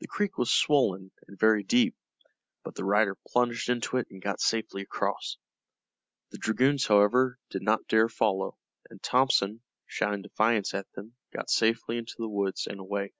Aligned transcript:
The 0.00 0.08
creek 0.08 0.36
was 0.36 0.50
swollen 0.50 1.12
and 1.28 1.38
very 1.38 1.62
deep, 1.62 1.94
but 2.64 2.74
the 2.74 2.84
rider 2.84 3.16
plunged 3.28 3.68
into 3.68 3.98
it 3.98 4.08
and 4.10 4.20
got 4.20 4.40
safely 4.40 4.82
across. 4.82 5.36
The 6.32 6.38
dragoons, 6.38 6.86
however, 6.88 7.38
did 7.50 7.62
not 7.62 7.86
dare 7.86 8.08
follow, 8.08 8.58
and 8.90 9.00
Thompson, 9.00 9.62
shouting 9.86 10.22
defiance 10.22 10.74
at 10.74 10.90
them, 10.94 11.14
got 11.32 11.50
safely 11.50 11.98
into 11.98 12.14
the 12.18 12.26
woods 12.28 12.66
and 12.66 12.80
away. 12.80 13.12